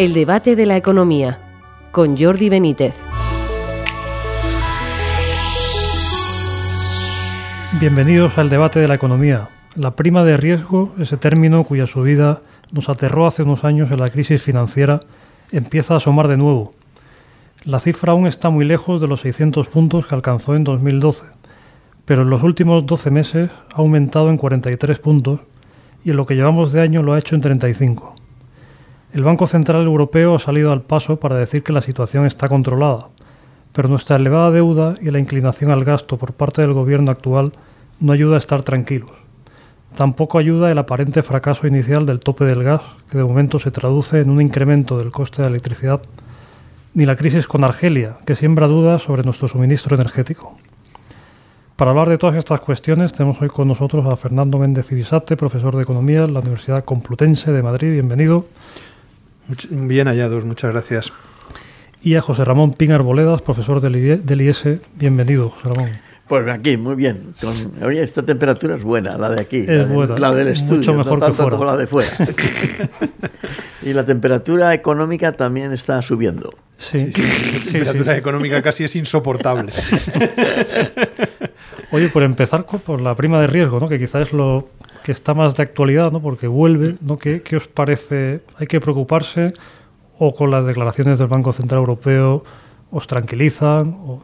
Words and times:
El 0.00 0.14
debate 0.14 0.56
de 0.56 0.64
la 0.64 0.78
economía 0.78 1.38
con 1.92 2.16
Jordi 2.16 2.48
Benítez. 2.48 2.94
Bienvenidos 7.78 8.38
al 8.38 8.48
debate 8.48 8.80
de 8.80 8.88
la 8.88 8.94
economía. 8.94 9.50
La 9.74 9.90
prima 9.96 10.24
de 10.24 10.38
riesgo, 10.38 10.94
ese 10.98 11.18
término 11.18 11.64
cuya 11.64 11.86
subida 11.86 12.40
nos 12.72 12.88
aterró 12.88 13.26
hace 13.26 13.42
unos 13.42 13.62
años 13.62 13.90
en 13.90 14.00
la 14.00 14.08
crisis 14.08 14.40
financiera, 14.40 15.00
empieza 15.52 15.92
a 15.92 15.96
asomar 15.98 16.28
de 16.28 16.38
nuevo. 16.38 16.72
La 17.66 17.78
cifra 17.78 18.12
aún 18.12 18.26
está 18.26 18.48
muy 18.48 18.64
lejos 18.64 19.02
de 19.02 19.06
los 19.06 19.20
600 19.20 19.68
puntos 19.68 20.06
que 20.06 20.14
alcanzó 20.14 20.56
en 20.56 20.64
2012, 20.64 21.26
pero 22.06 22.22
en 22.22 22.30
los 22.30 22.42
últimos 22.42 22.86
12 22.86 23.10
meses 23.10 23.50
ha 23.74 23.76
aumentado 23.82 24.30
en 24.30 24.38
43 24.38 24.98
puntos 24.98 25.40
y 26.02 26.12
en 26.12 26.16
lo 26.16 26.24
que 26.24 26.36
llevamos 26.36 26.72
de 26.72 26.80
año 26.80 27.02
lo 27.02 27.12
ha 27.12 27.18
hecho 27.18 27.34
en 27.34 27.42
35. 27.42 28.09
El 29.12 29.24
Banco 29.24 29.48
Central 29.48 29.86
Europeo 29.86 30.36
ha 30.36 30.38
salido 30.38 30.70
al 30.70 30.82
paso 30.82 31.18
para 31.18 31.34
decir 31.34 31.64
que 31.64 31.72
la 31.72 31.80
situación 31.80 32.26
está 32.26 32.48
controlada, 32.48 33.08
pero 33.72 33.88
nuestra 33.88 34.14
elevada 34.14 34.52
deuda 34.52 34.94
y 35.00 35.10
la 35.10 35.18
inclinación 35.18 35.72
al 35.72 35.84
gasto 35.84 36.16
por 36.16 36.32
parte 36.32 36.62
del 36.62 36.74
gobierno 36.74 37.10
actual 37.10 37.50
no 37.98 38.12
ayuda 38.12 38.36
a 38.36 38.38
estar 38.38 38.62
tranquilos. 38.62 39.10
Tampoco 39.96 40.38
ayuda 40.38 40.70
el 40.70 40.78
aparente 40.78 41.24
fracaso 41.24 41.66
inicial 41.66 42.06
del 42.06 42.20
tope 42.20 42.44
del 42.44 42.62
gas, 42.62 42.82
que 43.10 43.18
de 43.18 43.24
momento 43.24 43.58
se 43.58 43.72
traduce 43.72 44.20
en 44.20 44.30
un 44.30 44.40
incremento 44.40 44.96
del 44.96 45.10
coste 45.10 45.42
de 45.42 45.48
la 45.48 45.54
electricidad, 45.54 46.00
ni 46.94 47.04
la 47.04 47.16
crisis 47.16 47.48
con 47.48 47.64
Argelia, 47.64 48.18
que 48.24 48.36
siembra 48.36 48.68
dudas 48.68 49.02
sobre 49.02 49.24
nuestro 49.24 49.48
suministro 49.48 49.96
energético. 49.96 50.56
Para 51.74 51.90
hablar 51.90 52.10
de 52.10 52.18
todas 52.18 52.36
estas 52.36 52.60
cuestiones 52.60 53.12
tenemos 53.12 53.42
hoy 53.42 53.48
con 53.48 53.66
nosotros 53.66 54.06
a 54.06 54.14
Fernando 54.14 54.58
Méndez 54.58 54.92
Ibisate, 54.92 55.36
profesor 55.36 55.74
de 55.74 55.82
Economía 55.82 56.22
en 56.22 56.34
la 56.34 56.40
Universidad 56.40 56.84
Complutense 56.84 57.50
de 57.50 57.62
Madrid. 57.62 57.90
Bienvenido. 57.90 58.44
Bien 59.70 60.06
hallados, 60.06 60.44
muchas 60.44 60.70
gracias. 60.70 61.12
Y 62.02 62.14
a 62.14 62.22
José 62.22 62.44
Ramón 62.44 62.74
Pin 62.74 62.92
Arboledas, 62.92 63.42
profesor 63.42 63.80
del 63.80 64.40
IES. 64.40 64.64
Bienvenido, 64.94 65.50
José 65.50 65.68
Ramón. 65.74 65.90
Pues 66.28 66.48
aquí, 66.48 66.76
muy 66.76 66.94
bien. 66.94 67.34
oye, 67.82 68.02
esta 68.02 68.22
temperatura 68.22 68.76
es 68.76 68.84
buena, 68.84 69.18
la 69.18 69.30
de 69.30 69.40
aquí. 69.40 69.64
Es 69.66 69.88
buena. 69.88 70.16
La 70.16 70.32
del 70.32 70.48
estudio. 70.48 70.76
Mucho 70.76 70.94
mejor 70.94 71.26
que 71.26 71.32
fuera. 71.32 71.58
la 71.58 71.76
de 71.76 71.86
fuera. 71.88 72.08
y 73.82 73.92
la 73.92 74.06
temperatura 74.06 74.72
económica 74.72 75.32
también 75.32 75.72
está 75.72 76.00
subiendo. 76.02 76.54
Sí, 76.78 77.12
sí, 77.12 77.22
La 77.22 77.72
temperatura 77.72 78.16
económica 78.16 78.62
casi 78.62 78.84
es 78.84 78.94
insoportable. 78.94 79.72
Oye, 81.90 82.08
por 82.08 82.22
empezar 82.22 82.64
por 82.64 83.00
la 83.00 83.16
prima 83.16 83.40
de 83.40 83.48
riesgo, 83.48 83.80
¿no? 83.80 83.88
que 83.88 83.98
quizás 83.98 84.28
es 84.28 84.32
lo 84.32 84.68
que 85.10 85.14
está 85.14 85.34
más 85.34 85.56
de 85.56 85.64
actualidad, 85.64 86.12
¿no? 86.12 86.22
porque 86.22 86.46
vuelve. 86.46 86.94
¿no? 87.00 87.18
¿Qué, 87.18 87.42
¿Qué 87.42 87.56
os 87.56 87.66
parece? 87.66 88.42
¿Hay 88.58 88.68
que 88.68 88.80
preocuparse? 88.80 89.52
¿O 90.20 90.32
con 90.32 90.52
las 90.52 90.64
declaraciones 90.64 91.18
del 91.18 91.26
Banco 91.26 91.52
Central 91.52 91.80
Europeo 91.80 92.44
os 92.92 93.08
tranquilizan? 93.08 93.88
O... 94.06 94.22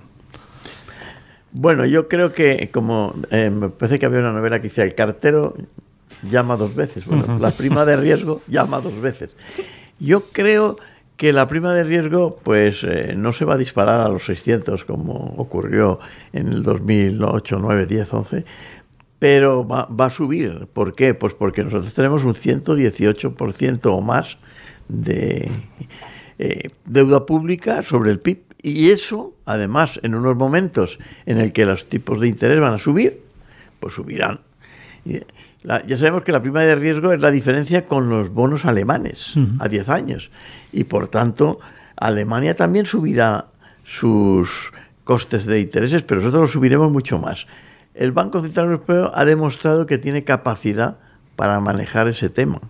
Bueno, 1.50 1.86
yo 1.86 2.06
creo 2.06 2.32
que, 2.32 2.70
como 2.72 3.16
eh, 3.32 3.50
me 3.50 3.68
parece 3.68 3.98
que 3.98 4.06
había 4.06 4.20
una 4.20 4.30
novela 4.30 4.60
que 4.60 4.68
decía, 4.68 4.84
el 4.84 4.94
cartero 4.94 5.56
llama 6.30 6.56
dos 6.56 6.76
veces. 6.76 7.04
Bueno, 7.04 7.36
la 7.40 7.50
prima 7.50 7.84
de 7.84 7.96
riesgo 7.96 8.42
llama 8.46 8.80
dos 8.80 9.00
veces. 9.00 9.34
Yo 9.98 10.20
creo 10.30 10.76
que 11.16 11.32
la 11.32 11.48
prima 11.48 11.74
de 11.74 11.82
riesgo 11.82 12.38
pues 12.42 12.84
eh, 12.84 13.14
no 13.16 13.32
se 13.32 13.44
va 13.44 13.54
a 13.54 13.58
disparar 13.58 14.00
a 14.02 14.08
los 14.08 14.24
600 14.26 14.84
como 14.84 15.34
ocurrió 15.36 15.98
en 16.32 16.48
el 16.48 16.62
2008, 16.62 17.58
9, 17.58 17.86
10, 17.86 18.12
11, 18.12 18.44
pero 19.18 19.66
va, 19.66 19.86
va 19.86 20.06
a 20.06 20.10
subir. 20.10 20.66
¿Por 20.72 20.94
qué? 20.94 21.14
Pues 21.14 21.34
porque 21.34 21.64
nosotros 21.64 21.92
tenemos 21.94 22.24
un 22.24 22.34
118% 22.34 23.80
o 23.86 24.00
más 24.00 24.36
de 24.88 25.50
eh, 26.38 26.68
deuda 26.84 27.24
pública 27.24 27.82
sobre 27.82 28.10
el 28.10 28.20
PIB. 28.20 28.42
Y 28.62 28.90
eso, 28.90 29.34
además, 29.44 30.00
en 30.02 30.14
unos 30.14 30.36
momentos 30.36 30.98
en 31.24 31.38
el 31.38 31.52
que 31.52 31.64
los 31.64 31.88
tipos 31.88 32.20
de 32.20 32.28
interés 32.28 32.60
van 32.60 32.74
a 32.74 32.78
subir, 32.78 33.20
pues 33.80 33.94
subirán. 33.94 34.40
ya 35.04 35.96
sabemos 35.96 36.24
que 36.24 36.32
la 36.32 36.42
prima 36.42 36.62
de 36.62 36.74
riesgo 36.74 37.12
es 37.12 37.22
la 37.22 37.30
diferencia 37.30 37.86
con 37.86 38.08
los 38.08 38.32
bonos 38.32 38.64
alemanes 38.64 39.34
a 39.60 39.68
10 39.68 39.88
años. 39.88 40.30
Y 40.72 40.84
por 40.84 41.08
tanto, 41.08 41.60
Alemania 41.96 42.56
también 42.56 42.86
subirá 42.86 43.46
sus 43.84 44.72
costes 45.04 45.46
de 45.46 45.60
intereses, 45.60 46.02
pero 46.02 46.20
nosotros 46.20 46.42
lo 46.42 46.48
subiremos 46.48 46.90
mucho 46.90 47.18
más. 47.18 47.46
El 47.96 48.12
Banco 48.12 48.42
Central 48.42 48.66
Europeo 48.66 49.10
ha 49.14 49.24
demostrado 49.24 49.86
que 49.86 49.96
tiene 49.96 50.22
capacidad 50.22 50.98
para 51.34 51.60
manejar 51.60 52.08
ese 52.08 52.28
tema. 52.28 52.60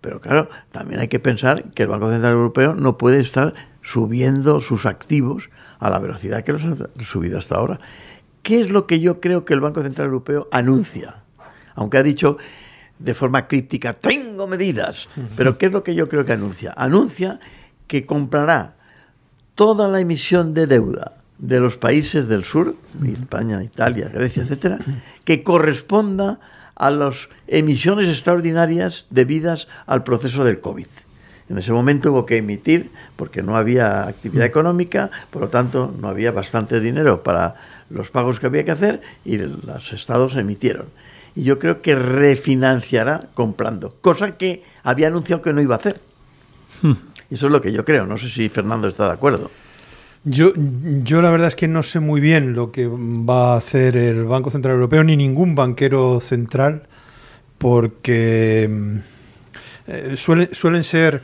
Pero 0.00 0.20
claro, 0.20 0.50
también 0.72 0.98
hay 1.00 1.06
que 1.06 1.20
pensar 1.20 1.70
que 1.70 1.84
el 1.84 1.88
Banco 1.88 2.10
Central 2.10 2.32
Europeo 2.32 2.74
no 2.74 2.98
puede 2.98 3.20
estar 3.20 3.54
subiendo 3.82 4.60
sus 4.60 4.84
activos 4.84 5.48
a 5.78 5.90
la 5.90 6.00
velocidad 6.00 6.42
que 6.42 6.52
los 6.52 6.64
ha 6.64 7.04
subido 7.04 7.38
hasta 7.38 7.54
ahora. 7.54 7.78
¿Qué 8.42 8.60
es 8.60 8.70
lo 8.70 8.88
que 8.88 8.98
yo 8.98 9.20
creo 9.20 9.44
que 9.44 9.54
el 9.54 9.60
Banco 9.60 9.80
Central 9.80 10.06
Europeo 10.06 10.48
anuncia? 10.50 11.22
Aunque 11.76 11.98
ha 11.98 12.02
dicho 12.02 12.36
de 12.98 13.14
forma 13.14 13.46
críptica, 13.46 13.92
tengo 13.94 14.48
medidas. 14.48 15.08
Pero 15.36 15.56
¿qué 15.56 15.66
es 15.66 15.72
lo 15.72 15.84
que 15.84 15.94
yo 15.94 16.08
creo 16.08 16.24
que 16.24 16.32
anuncia? 16.32 16.74
Anuncia 16.76 17.38
que 17.86 18.06
comprará 18.06 18.74
toda 19.54 19.86
la 19.86 20.00
emisión 20.00 20.52
de 20.52 20.66
deuda 20.66 21.23
de 21.38 21.60
los 21.60 21.76
países 21.76 22.28
del 22.28 22.44
sur, 22.44 22.76
España, 23.04 23.62
Italia, 23.62 24.10
Grecia, 24.12 24.44
etcétera, 24.44 24.78
que 25.24 25.42
corresponda 25.42 26.38
a 26.76 26.90
las 26.90 27.28
emisiones 27.46 28.08
extraordinarias 28.08 29.06
debidas 29.10 29.68
al 29.86 30.04
proceso 30.04 30.44
del 30.44 30.60
COVID. 30.60 30.86
En 31.50 31.58
ese 31.58 31.72
momento 31.72 32.12
hubo 32.12 32.24
que 32.24 32.38
emitir 32.38 32.90
porque 33.16 33.42
no 33.42 33.56
había 33.56 34.06
actividad 34.06 34.46
económica, 34.46 35.10
por 35.30 35.42
lo 35.42 35.48
tanto 35.48 35.94
no 36.00 36.08
había 36.08 36.32
bastante 36.32 36.80
dinero 36.80 37.22
para 37.22 37.56
los 37.90 38.10
pagos 38.10 38.40
que 38.40 38.46
había 38.46 38.64
que 38.64 38.70
hacer 38.70 39.02
y 39.24 39.38
los 39.38 39.92
estados 39.92 40.36
emitieron. 40.36 40.86
Y 41.36 41.42
yo 41.42 41.58
creo 41.58 41.82
que 41.82 41.94
refinanciará 41.94 43.28
comprando, 43.34 43.94
cosa 44.00 44.38
que 44.38 44.62
había 44.82 45.08
anunciado 45.08 45.42
que 45.42 45.52
no 45.52 45.60
iba 45.60 45.74
a 45.74 45.78
hacer. 45.78 46.00
Hmm. 46.80 46.92
Eso 47.30 47.46
es 47.46 47.52
lo 47.52 47.60
que 47.60 47.72
yo 47.72 47.84
creo. 47.84 48.06
No 48.06 48.16
sé 48.16 48.28
si 48.28 48.48
Fernando 48.48 48.88
está 48.88 49.06
de 49.06 49.12
acuerdo. 49.12 49.50
Yo, 50.24 50.52
yo 50.56 51.20
la 51.20 51.30
verdad 51.30 51.48
es 51.48 51.56
que 51.56 51.68
no 51.68 51.82
sé 51.82 52.00
muy 52.00 52.18
bien 52.18 52.54
lo 52.54 52.72
que 52.72 52.88
va 52.88 53.52
a 53.52 53.56
hacer 53.58 53.94
el 53.96 54.24
Banco 54.24 54.50
Central 54.50 54.74
Europeo 54.76 55.04
ni 55.04 55.18
ningún 55.18 55.54
banquero 55.54 56.18
central 56.20 56.88
porque 57.58 59.02
eh, 59.86 60.14
suelen, 60.16 60.82
ser 60.84 61.22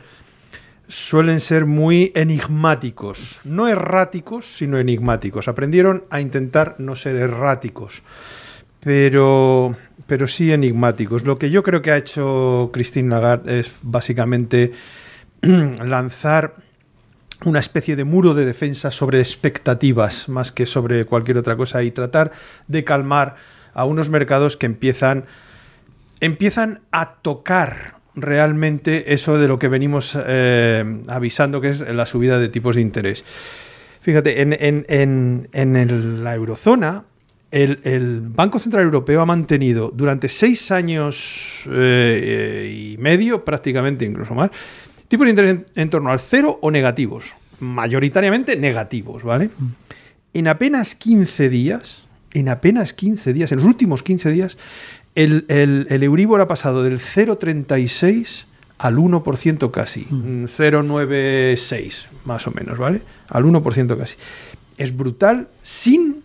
suelen 0.87 1.39
ser 1.39 1.65
muy 1.65 2.11
enigmáticos, 2.13 3.39
no 3.43 3.67
erráticos, 3.67 4.55
sino 4.55 4.77
enigmáticos. 4.77 5.47
Aprendieron 5.47 6.03
a 6.11 6.21
intentar 6.21 6.75
no 6.77 6.95
ser 6.95 7.15
erráticos, 7.15 8.03
pero, 8.81 9.75
pero 10.05 10.27
sí 10.27 10.51
enigmáticos. 10.51 11.25
Lo 11.25 11.39
que 11.39 11.49
yo 11.49 11.63
creo 11.63 11.81
que 11.81 11.89
ha 11.89 11.97
hecho 11.97 12.69
Christine 12.71 13.09
Lagarde 13.09 13.61
es 13.61 13.71
básicamente 13.81 14.73
lanzar 15.41 16.55
una 17.45 17.59
especie 17.59 17.95
de 17.95 18.03
muro 18.03 18.33
de 18.33 18.45
defensa 18.45 18.91
sobre 18.91 19.19
expectativas 19.19 20.29
más 20.29 20.51
que 20.51 20.65
sobre 20.65 21.05
cualquier 21.05 21.37
otra 21.37 21.55
cosa 21.55 21.83
y 21.83 21.91
tratar 21.91 22.31
de 22.67 22.83
calmar 22.83 23.35
a 23.73 23.85
unos 23.85 24.09
mercados 24.09 24.57
que 24.57 24.65
empiezan 24.65 25.25
empiezan 26.19 26.81
a 26.91 27.15
tocar 27.15 27.95
realmente 28.15 29.13
eso 29.13 29.37
de 29.37 29.47
lo 29.47 29.57
que 29.57 29.67
venimos 29.67 30.17
eh, 30.25 31.01
avisando 31.07 31.61
que 31.61 31.69
es 31.69 31.79
la 31.79 32.05
subida 32.05 32.39
de 32.39 32.49
tipos 32.49 32.75
de 32.75 32.81
interés. 32.81 33.23
Fíjate, 34.01 34.41
en, 34.41 36.23
la 36.23 36.35
eurozona, 36.35 37.05
el, 37.51 38.21
Banco 38.23 38.59
Central 38.59 38.83
Europeo 38.83 39.21
ha 39.21 39.25
mantenido 39.25 39.91
durante 39.93 40.27
seis 40.27 40.71
años 40.71 41.63
eh, 41.71 42.93
y 42.93 42.97
medio, 42.97 43.45
prácticamente 43.45 44.05
incluso 44.05 44.33
más, 44.33 44.49
Tipos 45.11 45.25
de 45.25 45.31
interés 45.31 45.57
en, 45.75 45.89
torno 45.89 46.09
al 46.09 46.21
cero 46.21 46.57
o 46.61 46.71
negativos. 46.71 47.35
Mayoritariamente 47.59 48.55
negativos, 48.55 49.25
¿vale? 49.25 49.47
Mm. 49.47 49.65
En 50.35 50.47
apenas 50.47 50.95
15 50.95 51.49
días, 51.49 52.05
en 52.33 52.47
apenas 52.47 52.93
15 52.93 53.33
días, 53.33 53.51
en 53.51 53.57
los 53.57 53.67
últimos 53.67 54.03
15 54.03 54.31
días, 54.31 54.57
el, 55.15 55.43
el, 55.49 56.01
Euribor 56.01 56.39
ha 56.39 56.47
pasado 56.47 56.81
del 56.81 56.99
0,36 56.99 58.45
al 58.77 58.95
1% 58.95 59.69
casi. 59.69 60.05
0,96 60.05 62.05
mm. 62.05 62.15
más 62.23 62.47
o 62.47 62.51
menos, 62.51 62.77
¿vale? 62.77 63.01
Al 63.27 63.43
1% 63.43 63.97
casi. 63.97 64.15
Es 64.77 64.95
brutal 64.95 65.49
sin 65.61 66.23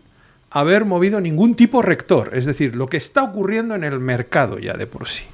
haber 0.49 0.85
movido 0.85 1.21
ningún 1.21 1.57
tipo 1.57 1.83
rector. 1.83 2.37
Es 2.37 2.47
decir, 2.47 2.77
lo 2.77 2.87
que 2.87 2.99
está 2.99 3.25
ocurriendo 3.25 3.75
en 3.75 3.83
el 3.83 3.99
mercado 3.99 4.61
ya 4.61 4.75
de 4.75 4.87
por 4.87 5.09
sí. 5.09 5.25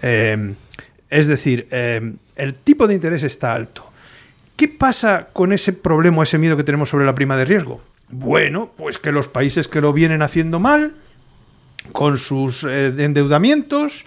Eh, 0.00 0.54
es 1.10 1.26
decir, 1.26 1.68
eh, 1.70 2.14
el 2.36 2.54
tipo 2.54 2.86
de 2.86 2.94
interés 2.94 3.22
está 3.22 3.52
alto. 3.52 3.90
¿Qué 4.56 4.68
pasa 4.68 5.28
con 5.32 5.52
ese 5.52 5.72
problema, 5.72 6.22
ese 6.22 6.38
miedo 6.38 6.56
que 6.56 6.64
tenemos 6.64 6.88
sobre 6.88 7.06
la 7.06 7.14
prima 7.14 7.36
de 7.36 7.44
riesgo? 7.44 7.80
Bueno, 8.08 8.70
pues 8.76 8.98
que 8.98 9.12
los 9.12 9.28
países 9.28 9.68
que 9.68 9.80
lo 9.80 9.92
vienen 9.92 10.22
haciendo 10.22 10.58
mal, 10.58 10.94
con 11.92 12.18
sus 12.18 12.64
eh, 12.64 12.88
endeudamientos, 12.98 14.04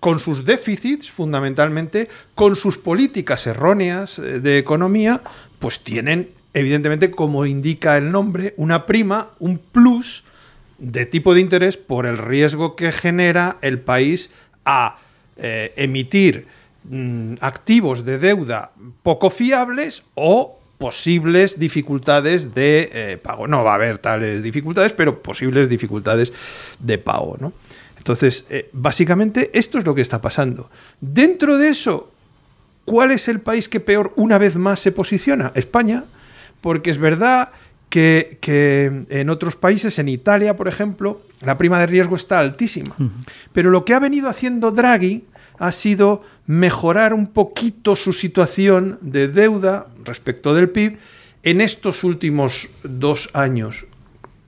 con 0.00 0.20
sus 0.20 0.44
déficits 0.44 1.10
fundamentalmente, 1.10 2.08
con 2.34 2.56
sus 2.56 2.78
políticas 2.78 3.46
erróneas 3.46 4.18
eh, 4.18 4.40
de 4.40 4.58
economía, 4.58 5.22
pues 5.58 5.80
tienen 5.80 6.30
evidentemente, 6.56 7.10
como 7.10 7.44
indica 7.44 7.98
el 7.98 8.10
nombre, 8.10 8.54
una 8.56 8.86
prima, 8.86 9.28
un 9.40 9.58
plus 9.58 10.24
de 10.78 11.04
tipo 11.04 11.34
de 11.34 11.42
interés 11.42 11.76
por 11.76 12.06
el 12.06 12.16
riesgo 12.16 12.76
que 12.76 12.92
genera 12.92 13.58
el 13.60 13.78
país 13.78 14.30
a 14.64 14.98
eh, 15.36 15.72
emitir 15.76 16.46
mm, 16.84 17.34
activos 17.40 18.04
de 18.04 18.18
deuda 18.18 18.72
poco 19.02 19.30
fiables 19.30 20.02
o 20.14 20.58
posibles 20.78 21.58
dificultades 21.58 22.54
de 22.54 22.90
eh, 22.92 23.18
pago. 23.18 23.46
No 23.46 23.64
va 23.64 23.72
a 23.72 23.74
haber 23.76 23.98
tales 23.98 24.42
dificultades, 24.42 24.92
pero 24.92 25.22
posibles 25.22 25.68
dificultades 25.68 26.32
de 26.78 26.98
pago. 26.98 27.36
¿no? 27.40 27.52
Entonces, 27.96 28.46
eh, 28.50 28.68
básicamente 28.72 29.50
esto 29.54 29.78
es 29.78 29.86
lo 29.86 29.94
que 29.94 30.02
está 30.02 30.20
pasando. 30.20 30.70
Dentro 31.00 31.56
de 31.58 31.68
eso, 31.68 32.12
¿cuál 32.84 33.10
es 33.10 33.28
el 33.28 33.40
país 33.40 33.68
que 33.68 33.80
peor 33.80 34.12
una 34.16 34.38
vez 34.38 34.56
más 34.56 34.80
se 34.80 34.92
posiciona? 34.92 35.52
España 35.54 36.04
porque 36.60 36.90
es 36.90 36.98
verdad 36.98 37.50
que, 37.88 38.38
en 39.08 39.30
otros 39.30 39.56
países, 39.56 39.98
en 39.98 40.08
Italia, 40.08 40.56
por 40.56 40.68
ejemplo, 40.68 41.22
la 41.40 41.56
prima 41.56 41.78
de 41.80 41.86
riesgo 41.86 42.16
está 42.16 42.38
altísima. 42.40 42.94
Pero 43.52 43.70
lo 43.70 43.84
que 43.84 43.94
ha 43.94 43.98
venido 43.98 44.28
haciendo 44.28 44.70
Draghi 44.70 45.24
ha 45.58 45.72
sido 45.72 46.22
mejorar 46.46 47.14
un 47.14 47.28
poquito 47.28 47.96
su 47.96 48.12
situación 48.12 48.98
de 49.00 49.28
deuda 49.28 49.86
respecto 50.04 50.54
del 50.54 50.68
PIB 50.68 50.98
en 51.42 51.60
estos 51.60 52.04
últimos 52.04 52.68
dos 52.82 53.30
años. 53.32 53.86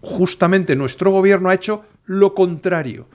Justamente 0.00 0.76
nuestro 0.76 1.10
gobierno 1.10 1.48
ha 1.48 1.54
hecho 1.54 1.84
lo 2.04 2.34
contrario. 2.34 3.06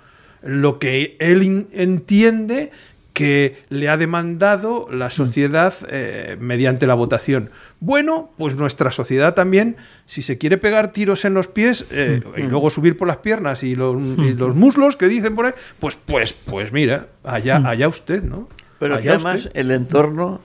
Lo 0.42 0.80
que 0.80 1.16
él 1.20 1.68
entiende 1.72 2.72
que 3.14 3.64
le 3.70 3.90
ha 3.90 3.98
demandado 3.98 4.88
la 4.92 5.08
mm. 5.08 5.12
sociedad 5.12 5.74
eh, 5.88 6.36
mediante 6.40 6.88
la 6.88 6.96
votación. 6.96 7.52
Bueno, 7.80 8.32
pues 8.38 8.56
nuestra 8.56 8.92
sociedad 8.92 9.36
también, 9.36 9.78
si 10.06 10.24
se 10.24 10.38
quiere 10.38 10.58
pegar 10.58 10.92
tiros 10.92 11.24
en 11.24 11.36
los 11.36 11.48
pies 11.48 11.86
eh, 11.92 12.22
mm. 12.26 12.40
y 12.40 12.44
luego 12.44 12.70
subir 12.72 12.98
por 12.98 13.08
las 13.08 13.18
piernas 13.18 13.64
y 13.64 13.76
los, 13.76 13.96
mm. 13.96 14.58
muslos 14.58 14.98
que 14.98 15.08
dicen 15.08 15.36
por 15.36 15.46
ahí, 15.46 15.54
pues, 15.80 15.96
pues, 15.96 16.34
pues 16.34 16.72
mira, 16.72 17.08
allá, 17.24 17.62
allá 17.66 17.88
usted, 17.88 18.24
¿no? 18.24 18.50
Pero 18.80 18.96
además 18.96 19.50
el 19.54 19.72
entorno, 19.72 20.42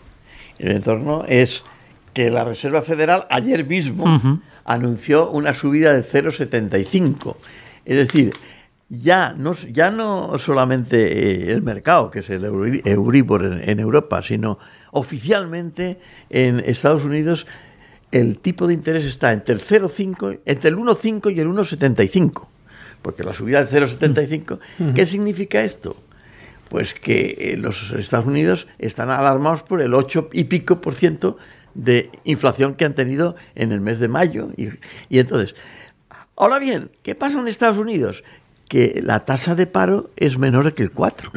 el 0.58 0.72
entorno 0.72 1.24
es 1.26 1.64
que 2.12 2.30
la 2.30 2.44
Reserva 2.44 2.82
Federal 2.82 3.26
ayer 3.30 3.64
mismo 3.64 4.20
anunció 4.64 5.30
una 5.30 5.54
subida 5.54 5.92
de 5.92 6.02
0,75. 6.04 7.36
Es 7.84 7.96
decir, 7.96 8.34
ya 8.88 9.34
no, 9.36 9.52
ya 9.54 9.90
no 9.90 10.38
solamente 10.38 11.48
eh, 11.48 11.52
el 11.52 11.62
mercado, 11.62 12.10
que 12.10 12.20
es 12.20 12.30
el 12.30 12.44
Euribor 12.44 13.44
en, 13.44 13.80
Europa, 13.80 14.22
sino 14.22 14.58
oficialmente 14.92 16.00
en 16.30 16.60
Estados 16.60 17.04
Unidos 17.04 17.46
el 18.10 18.38
tipo 18.38 18.66
de 18.66 18.74
interés 18.74 19.04
está 19.04 19.32
entre 19.32 19.54
el 19.54 19.60
0,5, 19.60 20.40
entre 20.46 20.70
el 20.70 20.76
1,5 20.76 21.34
y 21.34 21.40
el 21.40 21.48
1,75. 21.48 22.46
Porque 23.02 23.22
la 23.22 23.34
subida 23.34 23.62
del 23.62 23.86
0,75, 23.86 24.58
mm. 24.78 24.94
¿qué 24.94 25.04
significa 25.04 25.62
esto? 25.62 25.94
Pues 26.70 26.94
que 26.94 27.36
eh, 27.38 27.56
los 27.58 27.92
Estados 27.92 28.26
Unidos 28.26 28.66
están 28.78 29.10
alarmados 29.10 29.62
por 29.62 29.82
el 29.82 29.94
8 29.94 30.30
y 30.32 30.44
pico 30.44 30.80
por 30.80 30.94
ciento 30.94 31.36
de 31.74 32.10
inflación 32.24 32.74
que 32.74 32.86
han 32.86 32.94
tenido 32.94 33.36
en 33.54 33.72
el 33.72 33.82
mes 33.82 33.98
de 33.98 34.08
mayo. 34.08 34.50
Y, 34.56 34.70
y 35.10 35.18
entonces, 35.18 35.54
ahora 36.34 36.58
bien, 36.58 36.90
¿qué 37.02 37.14
pasa 37.14 37.38
en 37.38 37.46
Estados 37.46 37.78
Unidos? 37.78 38.24
Que 38.68 39.00
la 39.02 39.24
tasa 39.24 39.54
de 39.54 39.66
paro 39.66 40.10
es 40.16 40.38
menor 40.38 40.72
que 40.74 40.82
el 40.82 40.92
4. 40.92 41.32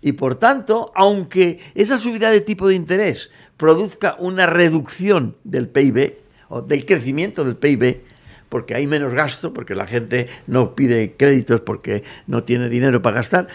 Y 0.00 0.12
por 0.12 0.36
tanto, 0.36 0.92
aunque 0.94 1.58
esa 1.74 1.98
subida 1.98 2.30
de 2.30 2.40
tipo 2.40 2.68
de 2.68 2.74
interés 2.74 3.30
produzca 3.56 4.14
una 4.18 4.46
reducción 4.46 5.36
del 5.44 5.68
PIB 5.68 6.18
o 6.48 6.62
del 6.62 6.86
crecimiento 6.86 7.44
del 7.44 7.56
PIB, 7.56 8.00
porque 8.48 8.74
hay 8.74 8.86
menos 8.86 9.12
gasto, 9.12 9.52
porque 9.52 9.74
la 9.74 9.86
gente 9.86 10.28
no 10.46 10.74
pide 10.74 11.14
créditos 11.16 11.60
porque 11.60 12.04
no 12.26 12.44
tiene 12.44 12.68
dinero 12.68 13.02
para 13.02 13.16
gastar, 13.16 13.48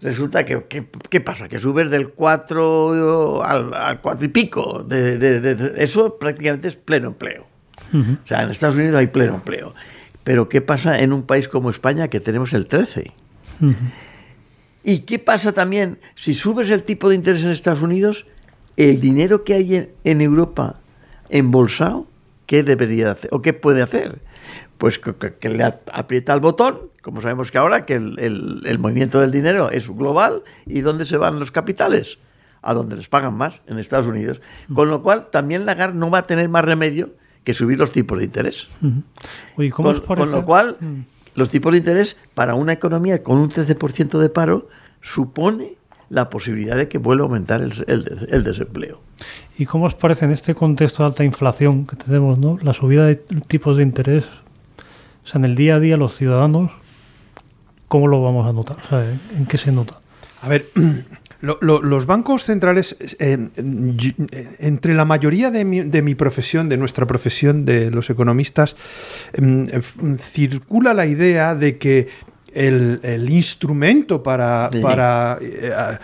resulta 0.00 0.44
que, 0.44 0.64
¿qué 1.10 1.20
pasa? 1.20 1.48
Que 1.48 1.58
subes 1.58 1.90
del 1.90 2.10
4 2.10 3.44
al, 3.44 3.74
al 3.74 4.00
4 4.00 4.24
y 4.24 4.28
pico. 4.28 4.82
De, 4.82 5.74
eso 5.76 6.18
prácticamente 6.18 6.68
es 6.68 6.76
pleno 6.76 7.08
empleo. 7.08 7.46
O 7.92 8.26
sea, 8.26 8.42
en 8.42 8.50
Estados 8.50 8.76
Unidos 8.76 8.96
hay 8.96 9.06
pleno 9.06 9.34
empleo. 9.34 9.74
Pero 10.26 10.48
¿qué 10.48 10.60
pasa 10.60 11.00
en 11.00 11.12
un 11.12 11.22
país 11.22 11.46
como 11.46 11.70
España 11.70 12.08
que 12.08 12.18
tenemos 12.18 12.52
el 12.52 12.66
13? 12.66 13.12
¿Y 14.82 14.98
qué 15.02 15.20
pasa 15.20 15.52
también 15.52 16.00
si 16.16 16.34
subes 16.34 16.68
el 16.70 16.82
tipo 16.82 17.08
de 17.08 17.14
interés 17.14 17.44
en 17.44 17.50
Estados 17.50 17.80
Unidos? 17.80 18.26
El 18.76 19.00
dinero 19.00 19.44
que 19.44 19.54
hay 19.54 19.88
en, 20.02 20.20
Europa 20.20 20.80
embolsado, 21.28 22.08
¿qué 22.46 22.64
debería 22.64 23.12
hacer? 23.12 23.30
¿O 23.32 23.40
qué 23.40 23.52
puede 23.52 23.82
hacer? 23.82 24.18
Pues 24.78 24.98
que, 24.98 25.48
le 25.48 25.62
aprieta 25.62 26.34
el 26.34 26.40
botón, 26.40 26.90
como 27.02 27.20
sabemos 27.20 27.52
que 27.52 27.58
ahora 27.58 27.86
que 27.86 27.94
el, 27.94 28.78
movimiento 28.80 29.20
del 29.20 29.30
dinero 29.30 29.70
es 29.70 29.86
global 29.86 30.42
y 30.66 30.80
dónde 30.80 31.04
se 31.04 31.18
van 31.18 31.38
los 31.38 31.52
capitales, 31.52 32.18
a 32.62 32.74
donde 32.74 32.96
les 32.96 33.08
pagan 33.08 33.34
más, 33.34 33.60
en 33.68 33.78
Estados 33.78 34.08
Unidos. 34.08 34.40
Con 34.74 34.90
lo 34.90 35.04
cual 35.04 35.28
también 35.30 35.66
Lagarde 35.66 35.96
no 35.96 36.10
va 36.10 36.18
a 36.18 36.26
tener 36.26 36.48
más 36.48 36.64
remedio 36.64 37.12
que 37.46 37.54
subir 37.54 37.78
los 37.78 37.92
tipos 37.92 38.18
de 38.18 38.24
interés. 38.24 38.66
con, 39.70 40.30
lo 40.32 40.44
cual, 40.44 40.76
mm. 40.80 41.00
los 41.36 41.48
tipos 41.48 41.70
de 41.70 41.78
interés 41.78 42.16
para 42.34 42.56
una 42.56 42.72
economía 42.72 43.22
con 43.22 43.38
un 43.38 43.50
13% 43.50 44.18
de 44.18 44.28
paro 44.28 44.68
supone 45.00 45.74
la 46.10 46.28
posibilidad 46.28 46.76
de 46.76 46.88
que 46.88 46.98
vuelva 46.98 47.22
a 47.22 47.26
aumentar 47.28 47.62
el, 47.62 48.42
desempleo. 48.42 49.00
¿Y 49.56 49.64
cómo 49.64 49.86
os 49.86 49.94
parece 49.94 50.24
en 50.24 50.32
este 50.32 50.56
contexto 50.56 51.04
de 51.04 51.06
alta 51.06 51.22
inflación 51.22 51.86
que 51.86 51.94
tenemos, 51.94 52.36
¿no? 52.36 52.58
la 52.62 52.72
subida 52.72 53.06
de 53.06 53.14
tipos 53.14 53.76
de 53.76 53.84
interés? 53.84 54.24
O 55.24 55.28
sea, 55.28 55.38
en 55.38 55.44
el 55.44 55.54
día 55.54 55.76
a 55.76 55.80
día 55.80 55.96
los 55.96 56.16
ciudadanos, 56.16 56.72
¿cómo 57.86 58.08
lo 58.08 58.22
vamos 58.22 58.48
a 58.48 58.52
notar? 58.52 58.78
¿En 59.36 59.46
qué 59.46 59.56
se 59.56 59.70
nota? 59.70 60.00
A 60.42 60.48
ver, 60.48 60.66
los 61.40 62.06
bancos 62.06 62.44
centrales, 62.44 62.96
eh, 63.18 63.48
entre 64.58 64.94
la 64.94 65.04
mayoría 65.04 65.50
de 65.50 65.64
mi, 65.64 66.14
profesión, 66.14 66.68
de 66.68 66.76
nuestra 66.76 67.06
profesión, 67.06 67.64
de 67.64 67.90
los 67.90 68.10
economistas, 68.10 68.76
em, 69.32 69.66
circula 70.18 70.94
la 70.94 71.06
idea 71.06 71.54
de 71.54 71.78
que 71.78 72.08
el, 72.56 73.28
instrumento 73.30 74.22
para, 74.22 74.70
eh, 75.42 75.98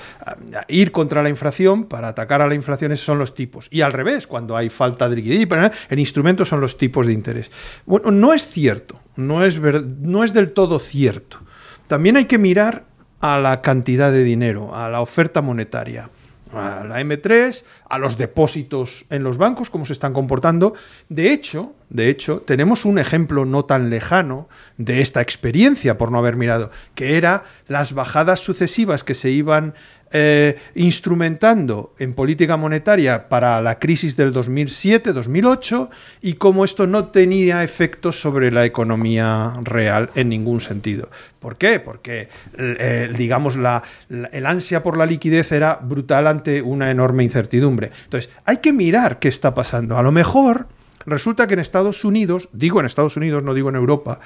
ir 0.68 0.92
contra 0.92 1.22
la 1.22 1.30
inflación, 1.30 1.84
para 1.84 2.08
atacar 2.08 2.42
a 2.42 2.46
la 2.46 2.54
inflación, 2.54 2.94
son 2.96 3.18
los 3.18 3.34
tipos. 3.34 3.68
Y 3.70 3.80
al 3.80 3.92
revés, 3.92 4.26
cuando 4.26 4.56
hay 4.56 4.68
falta 4.68 5.08
de 5.08 5.16
liquidez, 5.16 5.48
el 5.88 5.98
instrumento 5.98 6.44
son 6.44 6.60
los 6.60 6.76
tipos 6.76 7.06
de 7.06 7.14
interés. 7.14 7.50
Bueno, 7.86 8.10
no 8.10 8.34
es 8.34 8.46
cierto, 8.46 9.00
no 9.16 9.44
es, 9.44 9.58
no 9.60 10.24
es 10.24 10.34
del 10.34 10.52
todo 10.52 10.78
cierto. 10.78 11.38
También 11.86 12.16
hay 12.16 12.26
que 12.26 12.38
mirar 12.38 12.84
a 13.22 13.38
la 13.38 13.62
cantidad 13.62 14.12
de 14.12 14.24
dinero, 14.24 14.74
a 14.74 14.90
la 14.90 15.00
oferta 15.00 15.40
monetaria, 15.40 16.10
a 16.52 16.84
la 16.84 17.00
M3, 17.00 17.64
a 17.88 17.98
los 17.98 18.18
depósitos 18.18 19.06
en 19.10 19.22
los 19.22 19.38
bancos, 19.38 19.70
cómo 19.70 19.86
se 19.86 19.92
están 19.92 20.12
comportando. 20.12 20.74
De 21.08 21.32
hecho, 21.32 21.72
de 21.88 22.10
hecho, 22.10 22.40
tenemos 22.40 22.84
un 22.84 22.98
ejemplo 22.98 23.44
no 23.44 23.64
tan 23.64 23.90
lejano 23.90 24.48
de 24.76 25.00
esta 25.00 25.22
experiencia, 25.22 25.96
por 25.96 26.10
no 26.10 26.18
haber 26.18 26.34
mirado, 26.34 26.72
que 26.96 27.16
era 27.16 27.44
las 27.68 27.94
bajadas 27.94 28.40
sucesivas 28.40 29.04
que 29.04 29.14
se 29.14 29.30
iban 29.30 29.74
eh, 30.12 30.58
instrumentando 30.74 31.94
en 31.98 32.14
política 32.14 32.56
monetaria 32.56 33.28
para 33.28 33.62
la 33.62 33.78
crisis 33.78 34.16
del 34.16 34.34
2007-2008 34.34 35.88
y 36.20 36.34
cómo 36.34 36.64
esto 36.64 36.86
no 36.86 37.06
tenía 37.06 37.64
efectos 37.64 38.20
sobre 38.20 38.50
la 38.50 38.64
economía 38.64 39.52
real 39.62 40.10
en 40.14 40.28
ningún 40.28 40.60
sentido. 40.60 41.08
¿Por 41.38 41.56
qué? 41.56 41.80
Porque, 41.80 42.28
eh, 42.58 43.12
digamos, 43.16 43.56
el 43.56 44.46
ansia 44.46 44.82
por 44.82 44.96
la 44.96 45.06
liquidez 45.06 45.50
era 45.52 45.76
brutal 45.76 46.26
ante 46.26 46.62
una 46.62 46.90
enorme 46.90 47.24
incertidumbre. 47.24 47.90
Entonces, 48.04 48.30
hay 48.44 48.58
que 48.58 48.72
mirar 48.72 49.18
qué 49.18 49.28
está 49.28 49.54
pasando. 49.54 49.96
A 49.96 50.02
lo 50.02 50.12
mejor 50.12 50.68
resulta 51.06 51.46
que 51.46 51.54
en 51.54 51.60
Estados 51.60 52.04
Unidos, 52.04 52.48
digo 52.52 52.80
en 52.80 52.86
Estados 52.86 53.16
Unidos, 53.16 53.42
no 53.42 53.54
digo 53.54 53.70
en 53.70 53.76
Europa, 53.76 54.20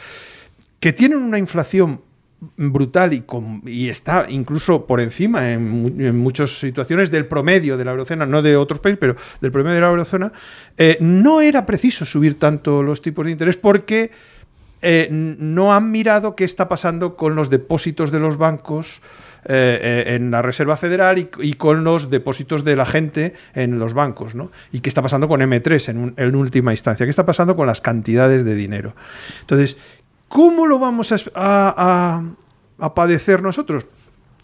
que 0.81 0.93
tienen 0.93 1.19
una 1.19 1.39
inflación 1.39 2.01
brutal 2.57 3.13
y, 3.67 3.89
está 3.89 4.27
incluso 4.29 4.87
por 4.87 5.01
encima 5.01 5.53
en, 5.53 6.19
muchas 6.19 6.59
situaciones 6.59 7.11
del 7.11 7.27
promedio 7.27 7.77
de 7.77 7.85
la 7.85 7.93
eurozona, 7.93 8.27
no 8.27 8.43
de 8.43 8.57
otros 8.57 8.81
países, 8.81 8.99
pero 8.99 9.17
del 9.41 9.53
promedio 9.53 9.75
de 9.77 9.81
la 9.81 9.89
eurozona, 9.89 10.33
eh, 10.77 10.99
no 11.01 11.41
era 11.41 11.65
preciso 11.65 12.05
subir 12.05 12.39
tanto 12.39 12.83
los 12.83 13.01
tipos 13.01 13.25
de 13.25 13.33
interés 13.33 13.57
porque 13.57 14.11
eh, 14.83 15.09
no 15.11 15.75
han 15.75 15.91
mirado 15.91 16.37
qué 16.37 16.45
está 16.45 16.69
pasando 16.69 17.17
con 17.17 17.35
los 17.35 17.49
depósitos 17.51 18.11
de 18.11 18.21
los 18.21 18.37
bancos. 18.37 19.01
Eh, 19.49 20.17
en 20.17 20.33
la 20.33 20.43
Reserva 20.43 20.77
Federal 20.77 21.29
y, 21.39 21.53
con 21.53 21.85
los 21.85 22.11
depósitos 22.11 22.65
de 22.65 22.75
la 22.75 22.85
gente 22.85 23.35
en 23.55 23.79
los 23.79 23.95
bancos, 23.95 24.35
¿no? 24.35 24.51
Y 24.73 24.81
qué 24.81 24.89
está 24.89 25.03
pasando 25.03 25.29
con 25.29 25.41
M3 25.41 25.89
en, 25.89 26.15
en 26.17 26.35
última 26.35 26.73
instancia, 26.73 27.07
qué 27.07 27.11
está 27.11 27.25
pasando 27.25 27.55
con 27.55 27.69
las 27.69 27.81
cantidades 27.81 28.45
de 28.45 28.57
dinero. 28.57 28.97
Entonces, 29.43 29.79
¿Cómo 30.29 30.67
lo 30.67 30.79
vamos 30.79 31.15
a, 31.35 32.23
padecer 32.95 33.43
nosotros? 33.43 33.87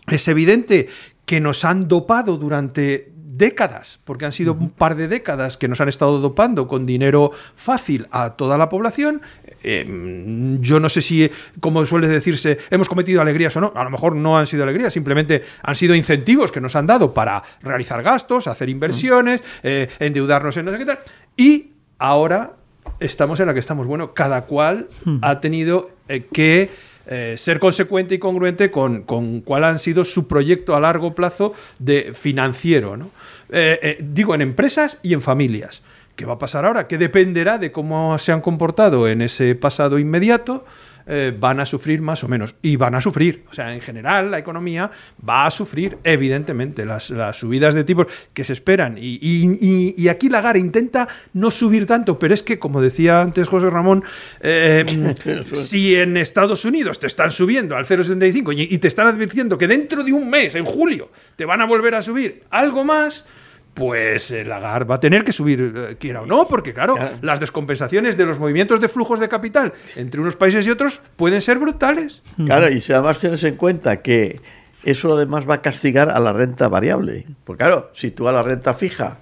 Es 0.07 0.27
evidente 0.29 0.89
que 1.27 1.41
nos 1.41 1.65
han 1.65 1.89
dopado 1.89 2.37
durante 2.37 3.13
décadas, 3.15 3.99
porque 4.05 4.25
han 4.25 4.33
sido 4.33 4.53
un 4.53 4.71
par 4.71 4.95
de 4.95 5.09
décadas 5.09 5.57
que 5.57 5.67
nos 5.67 5.81
han 5.81 5.89
estado 5.89 6.21
dopando 6.21 6.69
con 6.69 6.87
dinero 6.87 7.33
fácil 7.57 8.07
a 8.11 8.31
toda 8.31 8.59
la 8.59 8.69
población. 8.69 9.23
Eh, 9.65 10.59
yo 10.61 10.79
no 10.81 10.89
sé 10.89 11.03
si, 11.03 11.31
como 11.61 11.85
suele 11.87 12.09
decirse, 12.09 12.59
hemos 12.71 12.89
cometido 12.89 13.21
alegrías 13.21 13.57
o 13.57 13.61
no. 13.61 13.73
A 13.75 13.85
lo 13.85 13.91
mejor 13.91 14.15
no 14.15 14.39
han 14.39 14.47
sido 14.47 14.65
alegrías, 14.65 14.93
simplemente 14.93 15.43
han 15.63 15.75
sido 15.75 15.95
incentivos 15.95 16.53
que 16.53 16.61
nos 16.61 16.77
han 16.77 16.87
dado 16.87 17.15
para 17.15 17.43
realizar 17.63 18.03
gastos, 18.03 18.47
hacer 18.47 18.69
inversiones, 18.69 19.43
eh, 19.63 19.89
endeudarnos 19.99 20.57
en 20.57 20.67
no 20.67 20.73
sé 20.73 20.79
qué 20.79 20.87
tal. 20.87 20.99
Y 21.37 21.71
ahora 21.99 22.57
estamos 23.05 23.41
en 23.41 23.47
la 23.47 23.55
que 23.55 23.61
estamos. 23.61 23.87
Bueno, 23.87 24.15
cada 24.15 24.43
cual 24.43 24.89
ha 25.21 25.41
tenido 25.41 25.91
eh, 26.09 26.27
que 26.33 26.71
eh, 27.07 27.35
ser 27.37 27.59
consecuente 27.59 28.15
y 28.15 28.19
congruente 28.19 28.71
con, 28.71 29.03
con, 29.03 29.41
cuál 29.41 29.65
han 29.65 29.79
sido 29.79 30.05
su 30.05 30.29
proyecto 30.29 30.77
a 30.77 30.81
largo 30.81 31.15
plazo 31.15 31.55
de 31.79 32.13
financiero. 32.15 32.97
¿no? 32.97 33.11
Eh, 33.51 33.99
digo, 34.01 34.35
en 34.35 34.43
empresas 34.43 34.99
y 35.03 35.15
en 35.15 35.23
familias. 35.23 35.83
¿Qué 36.17 36.27
va 36.27 36.35
a 36.35 36.39
pasar 36.39 36.67
ahora? 36.67 36.89
¿Qué 36.89 36.99
dependerá 36.99 37.59
de 37.59 37.73
cómo 37.73 38.19
se 38.19 38.33
han 38.33 38.43
comportado 38.43 39.09
en 39.09 39.23
ese 39.23 39.55
pasado 39.55 39.99
inmediato? 39.99 40.65
Eh, 41.07 41.37
van 41.39 41.61
a 41.61 41.67
sufrir 41.67 42.01
más 42.01 42.23
o 42.25 42.29
menos. 42.29 42.55
Y 42.63 42.77
van 42.77 42.95
a 42.95 43.01
sufrir. 43.01 43.45
O 43.51 43.55
sea, 43.55 43.75
en 43.75 43.81
general 43.81 44.31
la 44.31 44.39
economía 44.39 44.91
va 45.27 45.47
a 45.47 45.51
sufrir, 45.51 45.99
evidentemente, 46.05 46.85
las, 46.85 47.11
las 47.11 47.37
subidas 47.37 47.75
de 47.75 47.85
tipos 47.85 48.07
que 48.33 48.45
se 48.45 48.53
esperan. 48.53 48.99
Y, 48.99 49.19
y, 49.21 49.95
y, 49.97 50.09
aquí 50.09 50.29
Lagarde 50.29 50.61
intenta 50.61 51.09
no 51.33 51.51
subir 51.51 51.87
tanto, 51.87 52.19
pero 52.19 52.35
es 52.35 52.43
que, 52.43 52.59
como 52.59 52.81
decía 52.81 53.21
antes 53.21 53.49
José 53.49 53.71
Ramón, 53.71 54.05
eh, 54.41 55.15
si 55.53 55.97
en 55.97 56.17
Estados 56.17 56.65
Unidos 56.65 56.99
te 56.99 57.07
están 57.07 57.31
subiendo 57.31 57.77
al 57.77 57.85
0,75 57.85 58.55
y, 58.57 58.75
y 58.75 58.79
te 58.79 58.89
están 58.89 59.07
advirtiendo 59.07 59.59
que 59.59 59.67
dentro 59.67 60.05
de 60.05 60.13
un 60.13 60.29
mes, 60.31 60.55
en 60.55 60.65
julio, 60.65 61.11
te 61.37 61.45
van 61.45 61.61
a 61.61 61.67
volver 61.67 61.95
a 61.95 62.03
subir 62.03 62.45
algo 62.51 62.85
más 62.85 63.27
pues 63.75 64.31
el 64.31 64.49
Lagarde 64.49 64.87
va 64.87 64.97
a 64.97 65.01
tener 65.01 65.25
que 65.25 65.33
subir, 65.33 65.73
eh, 65.75 65.97
quiera 65.99 66.23
o 66.23 66.27
no, 66.27 66.47
porque 66.47 66.75
claro, 66.75 66.95
claro, 66.95 67.17
las 67.23 67.41
descompensaciones 67.41 68.17
de 68.17 68.27
los 68.27 68.39
movimientos 68.39 68.81
de 68.81 68.89
flujos 68.89 69.19
de 69.19 69.29
capital 69.29 69.73
entre 69.97 70.21
unos 70.21 70.37
países 70.37 70.67
y 70.67 70.71
otros 70.71 71.01
pueden 71.17 71.41
ser 71.41 71.59
brutales. 71.59 72.23
Claro, 72.45 72.71
y 72.71 72.81
si 72.81 72.93
además 72.93 73.19
tienes 73.19 73.43
en 73.45 73.57
cuenta 73.57 74.03
que 74.03 74.41
eso 74.85 75.15
además 75.15 75.49
va 75.49 75.55
a 75.55 75.63
castigar 75.63 76.11
a 76.11 76.21
la 76.21 76.33
renta 76.33 76.69
variable. 76.69 77.27
Porque 77.45 77.65
claro, 77.65 77.91
si 77.95 78.11
tú 78.11 78.29
a 78.29 78.33
la 78.33 78.43
renta 78.43 78.75
fija 78.75 79.19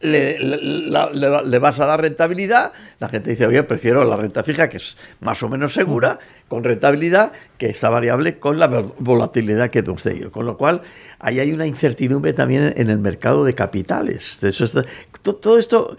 le, 0.00 0.38
le, 0.38 0.56
le, 0.58 1.42
le, 1.44 1.58
vas 1.58 1.80
a 1.80 1.86
dar 1.86 2.00
rentabilidad, 2.00 2.72
la 3.00 3.08
gente 3.08 3.30
dice, 3.30 3.46
oye, 3.46 3.62
prefiero 3.64 4.04
la 4.04 4.16
renta 4.16 4.44
fija, 4.44 4.68
que 4.68 4.76
es 4.76 4.96
más 5.20 5.42
o 5.42 5.48
menos 5.48 5.74
segura, 5.74 6.18
con 6.46 6.64
rentabilidad, 6.64 7.32
que 7.58 7.66
esta 7.66 7.88
variable 7.90 8.38
con 8.38 8.58
la 8.58 8.68
volatilidad 8.98 9.70
que 9.70 9.80
hemos 9.80 10.02
tenido. 10.02 10.30
Con 10.30 10.46
lo 10.46 10.56
cual, 10.56 10.82
ahí 11.18 11.40
hay 11.40 11.52
una 11.52 11.66
incertidumbre 11.66 12.32
también 12.32 12.74
en 12.76 12.90
el 12.90 12.98
mercado 12.98 13.44
de 13.44 13.54
capitales. 13.54 14.38
Eso 14.42 14.64
está, 14.64 14.84
todo 15.22 15.58
esto, 15.58 15.96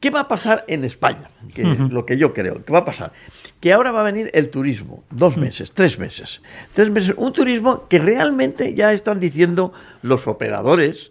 ¿qué 0.00 0.10
va 0.10 0.20
a 0.20 0.28
pasar 0.28 0.64
en 0.68 0.84
España? 0.84 1.28
Que 1.54 1.64
uh 1.64 1.74
-huh. 1.74 1.90
Lo 1.90 2.06
que 2.06 2.16
yo 2.16 2.32
creo, 2.32 2.64
¿qué 2.64 2.72
va 2.72 2.80
a 2.80 2.84
pasar? 2.84 3.12
Que 3.60 3.72
ahora 3.72 3.90
va 3.90 4.02
a 4.02 4.04
venir 4.04 4.30
el 4.32 4.48
turismo, 4.50 5.02
dos 5.10 5.36
meses, 5.36 5.72
tres 5.72 5.98
meses. 5.98 6.40
Tres 6.72 6.90
meses, 6.90 7.14
un 7.16 7.32
turismo 7.32 7.88
que 7.88 7.98
realmente 7.98 8.74
ya 8.74 8.92
están 8.92 9.18
diciendo 9.18 9.72
los 10.02 10.26
operadores, 10.28 11.10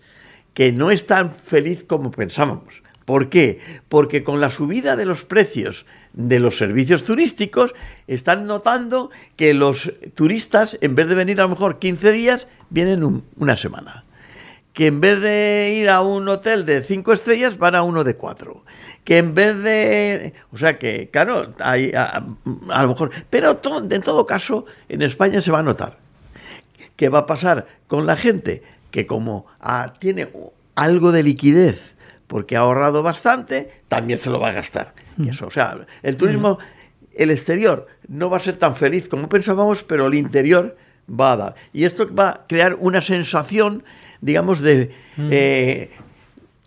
que 0.54 0.72
no 0.72 0.92
es 0.92 1.08
tan 1.08 1.34
feliz 1.34 1.84
como 1.84 2.12
pensábamos. 2.12 2.84
¿Por 3.06 3.30
qué? 3.30 3.60
Porque 3.90 4.24
con 4.24 4.40
la 4.40 4.50
subida 4.50 4.96
de 4.96 5.06
los 5.06 5.24
precios 5.24 5.86
de 6.14 6.40
los 6.40 6.58
servicios 6.58 7.04
turísticos 7.04 7.74
están 8.08 8.46
notando 8.46 9.10
que 9.36 9.54
los 9.54 9.92
turistas, 10.14 10.78
en 10.82 10.96
vez 10.96 11.10
de 11.10 11.16
venir 11.16 11.40
a 11.40 11.44
lo 11.44 11.50
mejor 11.50 11.80
15 11.80 12.12
días, 12.12 12.48
vienen 12.70 13.04
un, 13.04 13.26
una 13.38 13.58
semana. 13.58 14.04
Que 14.74 14.88
en 14.88 15.02
vez 15.02 15.20
de 15.22 15.76
ir 15.76 15.90
a 15.90 16.02
un 16.02 16.28
hotel 16.30 16.66
de 16.66 16.82
5 16.82 17.14
estrellas, 17.14 17.58
van 17.58 17.76
a 17.76 17.84
uno 17.84 18.04
de 18.04 18.16
4. 18.16 18.64
Que 19.04 19.18
en 19.18 19.36
vez 19.36 19.58
de... 19.62 20.34
O 20.52 20.58
sea 20.58 20.80
que, 20.80 21.10
claro, 21.12 21.54
hay, 21.60 21.92
a, 21.94 22.24
lo 22.82 22.88
mejor... 22.88 23.12
Pero 23.30 23.60
en 23.90 24.02
todo 24.02 24.26
caso, 24.26 24.66
en 24.90 25.02
España 25.02 25.42
se 25.42 25.52
va 25.52 25.60
a 25.60 25.64
notar. 25.64 25.98
¿Qué 26.96 27.10
va 27.10 27.20
a 27.20 27.26
pasar 27.26 27.68
con 27.88 28.06
la 28.06 28.16
gente? 28.16 28.64
Que 28.94 29.08
como 29.08 29.48
ah, 29.60 29.94
tiene 29.98 30.30
algo 30.76 31.12
de 31.12 31.24
liquidez 31.24 31.96
porque 32.28 32.56
ha 32.56 32.60
ahorrado 32.60 33.02
bastante, 33.02 33.72
también 33.88 34.20
se 34.20 34.30
lo 34.30 34.40
va 34.40 34.50
a 34.50 34.54
gastar. 34.54 34.94
Y 35.18 35.30
eso, 35.30 35.48
o 35.48 35.52
sea, 35.52 35.86
el 36.04 36.16
turismo, 36.16 36.60
el 37.16 37.32
exterior 37.32 37.88
no 38.08 38.30
va 38.30 38.38
a 38.38 38.40
ser 38.40 38.58
tan 38.58 38.76
feliz 38.76 39.10
como 39.10 39.30
pensábamos, 39.30 39.82
pero 39.84 40.06
el 40.08 40.14
interior 40.14 40.78
va 41.10 41.32
a 41.32 41.38
dar. 41.38 41.56
Y 41.74 41.86
esto 41.86 42.08
va 42.14 42.30
a 42.30 42.48
crear 42.48 42.76
una 42.80 43.02
sensación, 43.02 43.84
digamos, 44.22 44.62
de 44.62 44.92
eh, 45.18 45.90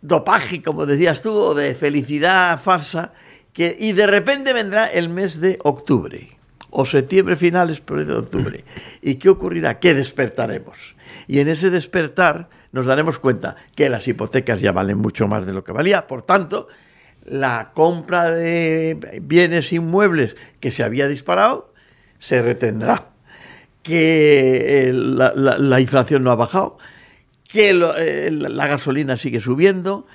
dopaje, 0.03 0.63
como 0.63 0.85
decías 0.85 1.23
tú, 1.23 1.33
o 1.33 1.55
de 1.55 1.77
felicidad 1.77 2.61
falsa, 2.61 3.13
que, 3.53 3.77
y 3.79 3.93
de 3.93 4.09
repente 4.09 4.53
vendrá 4.53 4.87
el 4.87 5.09
mes 5.11 5.41
de 5.41 5.61
octubre 5.63 6.37
o 6.71 6.85
septiembre 6.85 7.37
finales, 7.37 7.81
pero 7.81 8.05
de 8.05 8.15
octubre. 8.15 8.65
¿Y 9.03 9.15
qué 9.15 9.29
ocurrirá? 9.29 9.79
Que 9.79 9.95
despertaremos. 9.95 10.97
Y 11.27 11.41
en 11.41 11.49
ese 11.49 11.71
despertar 11.71 12.49
nos 12.73 12.87
daremos 12.87 13.19
cuenta 13.19 13.57
que 13.75 13.89
las 13.89 14.07
hipotecas 14.07 14.61
ya 14.61 14.73
valen 14.73 14.99
mucho 14.99 15.29
más 15.29 15.47
de 15.47 15.53
lo 15.53 15.65
que 15.65 15.73
valía. 15.73 16.07
Por 16.07 16.23
tanto, 16.23 16.69
la 17.25 17.73
compra 17.75 18.31
de 18.31 19.21
bienes 19.23 19.73
inmuebles 19.73 20.37
que 20.61 20.71
se 20.71 20.83
había 20.83 21.09
disparado 21.09 21.73
se 22.19 22.43
retendrá. 22.43 23.11
Que 23.83 24.91
la, 24.93 25.33
la, 25.35 25.59
la 25.59 25.81
inflación 25.81 26.25
no 26.25 26.33
ha 26.33 26.37
bajado. 26.37 26.79
Que 27.49 27.71
eh, 27.71 28.31
la 28.33 28.67
gasolina 28.67 29.17
sigue 29.17 29.41
subiendo 29.41 30.07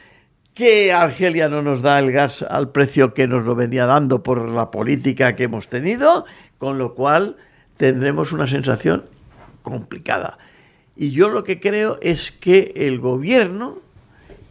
que 0.53 0.91
Argelia 0.91 1.48
no 1.48 1.62
nos 1.62 1.81
da 1.81 2.00
el 2.00 2.12
gas 2.12 2.41
al 2.41 2.72
precio 2.72 3.13
que 3.13 3.27
nos 3.27 3.46
lo 3.46 3.55
venía 3.55 3.86
dando 3.86 4.24
por 4.24 4.51
la 4.51 4.72
política 4.72 5.36
que 5.36 5.43
hemos 5.43 5.67
tenido, 5.67 6.25
con 6.58 6.77
lo 6.77 6.93
cual 6.93 7.38
tendremos 7.77 8.31
una 8.31 8.48
sensación 8.48 9.05
complicada. 9.62 10.38
Y 10.96 11.12
yo 11.12 11.29
lo 11.29 11.43
que 11.43 11.60
creo 11.60 11.98
es 12.01 12.31
que 12.31 12.74
el 12.75 13.00
gobierno, 13.00 13.79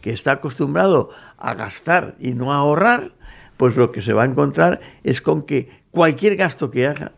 que 0.01 0.11
está 0.11 0.33
acostumbrado 0.33 1.11
a 1.37 1.53
gastar 1.53 2.15
y 2.19 2.33
no 2.33 2.51
a 2.51 2.57
ahorrar, 2.57 3.11
pues 3.57 3.75
lo 3.75 3.91
que 3.91 4.01
se 4.01 4.13
va 4.13 4.23
a 4.23 4.25
encontrar 4.25 4.81
es 5.03 5.21
con 5.21 5.43
que 5.43 5.69
cualquier 5.91 6.35
gasto 6.35 6.71
que 6.71 6.87
haga 6.87 7.11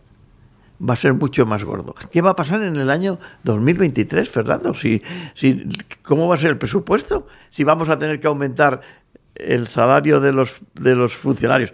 va 0.88 0.94
a 0.94 0.98
ser 0.98 1.13
mucho 1.13 1.46
más 1.46 1.63
gordo. 1.63 1.96
¿Qué 2.12 2.22
va 2.22 2.32
a 2.32 2.36
pasar 2.36 2.62
en 2.62 2.75
el 2.75 2.90
año 2.90 3.20
2023, 3.44 4.30
Fernando? 4.30 4.74
Si, 4.74 5.02
si, 5.34 5.68
¿Cómo 6.02 6.28
va 6.28 6.36
a 6.36 6.38
ser 6.38 6.52
el 6.52 6.58
presupuesto? 6.58 7.28
Si 7.52 7.63
vamos 7.63 7.90
a 7.90 7.98
tener 7.98 8.20
que 8.20 8.28
aumentar 8.28 8.82
el 9.36 9.68
salario 9.68 10.20
de 10.20 10.32
los, 10.32 10.62
de 10.74 10.96
los 10.96 11.16
funcionarios, 11.16 11.74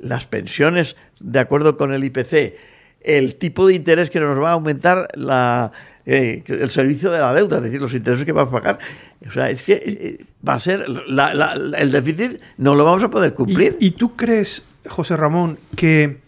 las 0.00 0.26
pensiones 0.26 0.96
de 1.20 1.38
acuerdo 1.38 1.76
con 1.76 1.92
el 1.92 2.04
IPC, 2.04 2.54
el 3.00 3.36
tipo 3.36 3.66
de 3.66 3.74
interés 3.74 4.10
que 4.10 4.20
nos 4.20 4.40
va 4.40 4.50
a 4.50 4.52
aumentar 4.52 5.08
la, 5.14 5.72
eh, 6.04 6.42
el 6.46 6.70
servicio 6.70 7.10
de 7.10 7.20
la 7.20 7.32
deuda, 7.32 7.58
es 7.58 7.64
decir, 7.64 7.80
los 7.80 7.94
intereses 7.94 8.24
que 8.24 8.32
vamos 8.32 8.52
a 8.52 8.60
pagar. 8.60 8.78
O 9.26 9.30
sea, 9.30 9.50
es 9.50 9.62
que 9.62 9.74
eh, 9.74 10.24
va 10.46 10.54
a 10.54 10.60
ser 10.60 10.84
el 10.84 11.92
déficit, 11.92 12.40
no 12.58 12.74
lo 12.74 12.84
vamos 12.84 13.02
a 13.02 13.10
poder 13.10 13.34
cumplir. 13.34 13.76
¿Y, 13.80 13.88
¿Y, 13.88 13.90
tú 13.92 14.16
crees, 14.16 14.66
José 14.88 15.16
Ramón, 15.16 15.58
que 15.76 16.25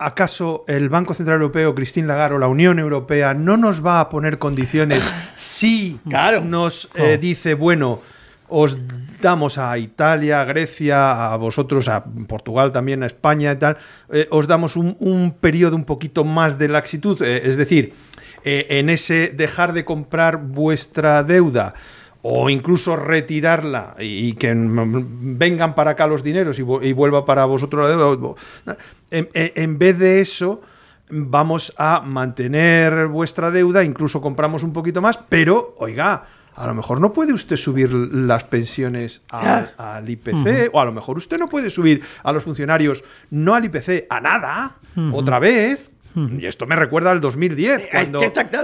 acaso 0.00 0.64
el 0.66 0.88
Banco 0.88 1.12
Central 1.12 1.36
Europeo, 1.36 1.74
Christine 1.74 2.06
Lagarde 2.06 2.36
o 2.36 2.38
la 2.38 2.48
Unión 2.48 2.78
Europea 2.78 3.34
no 3.34 3.58
nos 3.58 3.84
va 3.84 4.00
a 4.00 4.08
poner 4.08 4.38
condiciones 4.38 5.08
si 5.34 6.00
claro. 6.08 6.40
nos 6.40 6.88
eh, 6.94 7.18
dice, 7.20 7.52
bueno, 7.54 8.00
os 8.48 8.78
damos 9.20 9.58
a 9.58 9.76
Italia, 9.76 10.40
a 10.40 10.44
Grecia, 10.44 11.32
a 11.32 11.36
vosotros, 11.36 11.88
a 11.88 12.02
Portugal 12.26 12.72
también, 12.72 13.02
a 13.02 13.06
España 13.06 13.52
y 13.52 13.56
tal, 13.56 13.76
eh, 14.10 14.26
os 14.30 14.46
damos 14.46 14.74
un, 14.74 14.96
un, 15.00 15.32
periodo 15.32 15.76
un 15.76 15.84
poquito 15.84 16.24
más 16.24 16.58
de 16.58 16.68
laxitud, 16.68 17.20
eh, 17.22 17.42
es 17.44 17.58
decir, 17.58 17.92
en 18.42 18.88
ese 18.88 19.28
dejar 19.28 19.74
de 19.74 19.84
comprar 19.84 20.38
vuestra 20.38 21.22
deuda 21.22 21.74
o 22.22 22.50
incluso 22.50 22.96
retirarla 22.96 23.96
y 23.98 24.32
que 24.34 24.52
vengan 24.54 25.74
para 25.74 25.92
acá 25.92 26.06
los 26.06 26.22
dineros 26.22 26.58
y, 26.58 26.62
y 26.62 26.92
vuelva 26.92 27.24
para 27.24 27.44
vosotros 27.44 27.88
la 27.88 27.96
deuda, 27.96 28.34
en, 29.10 29.28
en 29.34 29.78
vez 29.78 29.98
de 29.98 30.20
eso 30.20 30.60
vamos 31.10 31.72
a 31.76 32.00
mantener 32.00 33.08
vuestra 33.08 33.50
deuda, 33.50 33.82
incluso 33.84 34.20
compramos 34.20 34.62
un 34.62 34.72
poquito 34.72 35.00
más, 35.00 35.18
pero, 35.28 35.74
oiga, 35.78 36.24
a 36.54 36.66
lo 36.66 36.74
mejor 36.74 37.00
no 37.00 37.12
puede 37.12 37.32
usted 37.32 37.56
subir 37.56 37.92
las 37.92 38.44
pensiones 38.44 39.22
al 39.30 40.08
IPC, 40.08 40.34
uh 40.34 40.44
-huh. 40.44 40.70
o 40.72 40.80
a 40.80 40.84
lo 40.84 40.92
mejor 40.92 41.16
usted 41.16 41.38
no 41.38 41.46
puede 41.46 41.70
subir 41.70 42.02
a 42.22 42.32
los 42.32 42.42
funcionarios, 42.42 43.02
no 43.30 43.54
al 43.54 43.64
IPC, 43.64 44.06
a 44.10 44.20
nada, 44.20 44.76
uh 44.96 45.00
-huh. 45.00 45.14
otra 45.14 45.38
vez. 45.38 45.90
Y 46.14 46.46
esto 46.46 46.66
me 46.66 46.76
recuerda 46.76 47.10
al 47.10 47.20
2010, 47.20 47.88
cuando, 47.90 48.20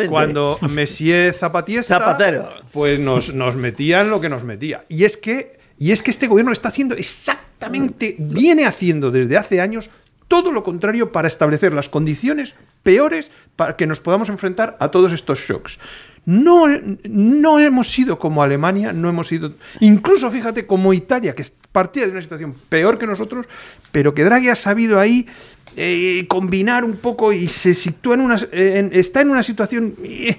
cuando 0.09 0.59
Messier 0.71 1.33
Zapatiesta, 1.33 1.99
Zapatero. 1.99 2.49
pues 2.73 2.99
nos, 2.99 3.33
nos 3.33 3.57
metían 3.57 4.11
lo 4.11 4.21
que 4.21 4.29
nos 4.29 4.45
metía. 4.45 4.85
Y 4.89 5.05
es 5.05 5.17
que, 5.17 5.59
y 5.79 5.93
es 5.93 6.03
que 6.03 6.11
este 6.11 6.27
gobierno 6.27 6.53
está 6.53 6.69
haciendo 6.69 6.95
exactamente, 6.97 8.17
viene 8.19 8.67
haciendo 8.67 9.11
desde 9.11 9.37
hace 9.37 9.61
años 9.61 9.91
todo 10.29 10.51
lo 10.51 10.65
contrario 10.65 11.13
para 11.13 11.29
establecer 11.29 11.73
las 11.73 11.89
condiciones 11.89 12.55
peores 12.83 13.31
para 13.55 13.77
que 13.77 13.87
nos 13.87 14.01
podamos 14.01 14.29
enfrentar 14.29 14.77
a 14.81 14.91
todos 14.91 15.13
estos 15.13 15.39
shocks. 15.41 15.79
No, 16.27 16.67
no 17.05 17.61
hemos 17.61 17.89
sido 17.89 18.19
como 18.19 18.43
Alemania, 18.43 18.93
no 18.93 19.09
hemos 19.09 19.29
sido, 19.29 19.53
incluso 19.79 20.29
fíjate, 20.29 20.67
como 20.67 20.93
Italia, 20.93 21.37
que 21.37 21.45
partía 21.71 22.05
de 22.05 22.11
una 22.11 22.21
situación 22.21 22.53
peor 22.69 22.99
que 22.99 23.07
nosotros, 23.07 23.47
pero 23.93 24.13
que 24.13 24.25
Draghi 24.25 24.49
ha 24.49 24.57
sabido 24.57 24.99
ahí 24.99 25.29
eh, 25.77 26.27
combinar 26.27 26.85
un 26.85 26.97
poco 26.97 27.33
y 27.33 27.47
se 27.47 27.75
sitúa 27.75 28.15
en 28.15 28.23
una, 28.23 28.35
está 28.35 29.21
en 29.21 29.31
una 29.31 29.45
situación... 29.45 29.95
Eh, 30.03 30.37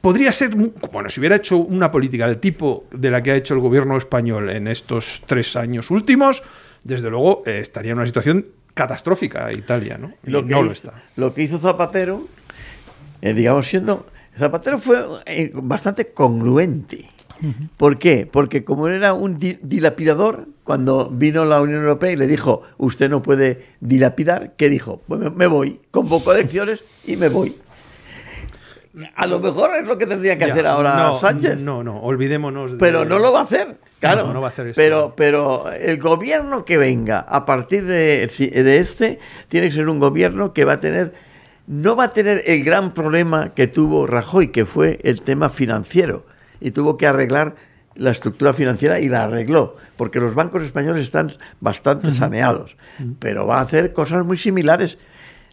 podría 0.00 0.32
ser, 0.32 0.56
bueno, 0.90 1.10
si 1.10 1.20
hubiera 1.20 1.36
hecho 1.36 1.58
una 1.58 1.90
política 1.90 2.26
del 2.26 2.38
tipo 2.38 2.86
de 2.92 3.10
la 3.10 3.22
que 3.22 3.32
ha 3.32 3.36
hecho 3.36 3.52
el 3.52 3.60
gobierno 3.60 3.98
español 3.98 4.48
en 4.48 4.68
estos 4.68 5.22
tres 5.26 5.54
años 5.54 5.90
últimos, 5.90 6.42
desde 6.82 7.10
luego 7.10 7.42
eh, 7.44 7.58
estaría 7.58 7.92
en 7.92 7.98
una 7.98 8.06
situación 8.06 8.46
catastrófica 8.72 9.52
Italia, 9.52 9.98
¿no? 9.98 10.14
lo 10.22 10.46
que 10.46 10.50
no 10.50 10.62
lo 10.62 10.72
está. 10.72 10.94
Lo 11.16 11.34
que 11.34 11.42
hizo 11.42 11.58
Zapatero, 11.58 12.26
digamos, 13.20 13.66
siendo 13.66 14.06
Zapatero 14.38 14.78
fue 14.78 15.02
eh, 15.26 15.50
bastante 15.54 16.12
congruente. 16.12 17.08
¿Por 17.76 17.98
qué? 17.98 18.28
Porque 18.30 18.62
como 18.64 18.86
era 18.86 19.14
un 19.14 19.36
dilapidador, 19.36 20.46
cuando 20.62 21.10
vino 21.10 21.44
la 21.44 21.60
Unión 21.60 21.80
Europea 21.80 22.12
y 22.12 22.16
le 22.16 22.28
dijo, 22.28 22.62
usted 22.78 23.10
no 23.10 23.20
puede 23.20 23.66
dilapidar, 23.80 24.52
¿qué 24.56 24.68
dijo? 24.68 25.02
Pues 25.08 25.32
me 25.34 25.48
voy, 25.48 25.80
convoco 25.90 26.32
elecciones 26.32 26.84
y 27.04 27.16
me 27.16 27.28
voy. 27.28 27.56
A 29.16 29.26
lo 29.26 29.40
mejor 29.40 29.70
es 29.74 29.88
lo 29.88 29.96
que 29.96 30.06
tendría 30.06 30.36
que 30.36 30.44
hacer 30.44 30.66
ahora 30.66 31.14
Sánchez. 31.18 31.56
No, 31.58 31.82
no, 31.82 32.00
olvidémonos. 32.00 32.72
Pero 32.78 33.04
no 33.04 33.18
lo 33.18 33.32
va 33.32 33.40
a 33.40 33.44
hacer, 33.44 33.76
claro. 33.98 34.32
No, 34.32 34.40
va 34.40 34.48
a 34.48 34.50
hacer 34.50 34.72
Pero, 34.76 35.14
pero 35.16 35.72
el 35.72 35.98
gobierno 35.98 36.64
que 36.64 36.76
venga 36.76 37.18
a 37.18 37.46
partir 37.46 37.86
de, 37.86 38.26
de 38.28 38.76
este 38.78 39.18
tiene 39.48 39.68
que 39.68 39.74
ser 39.74 39.88
un 39.88 39.98
gobierno 39.98 40.52
que 40.52 40.64
va 40.64 40.74
a 40.74 40.80
tener 40.80 41.14
no 41.66 41.96
va 41.96 42.04
a 42.04 42.12
tener 42.12 42.42
el 42.46 42.64
gran 42.64 42.92
problema 42.92 43.54
que 43.54 43.66
tuvo 43.66 44.06
Rajoy, 44.06 44.48
que 44.48 44.66
fue 44.66 44.98
el 45.02 45.22
tema 45.22 45.48
financiero, 45.48 46.26
y 46.60 46.70
tuvo 46.72 46.96
que 46.96 47.06
arreglar 47.06 47.56
la 47.94 48.10
estructura 48.10 48.52
financiera 48.52 49.00
y 49.00 49.08
la 49.08 49.24
arregló, 49.24 49.76
porque 49.96 50.20
los 50.20 50.34
bancos 50.34 50.62
españoles 50.62 51.02
están 51.02 51.32
bastante 51.60 52.10
saneados, 52.10 52.76
pero 53.18 53.46
va 53.46 53.58
a 53.58 53.62
hacer 53.62 53.92
cosas 53.92 54.24
muy 54.24 54.36
similares. 54.36 54.98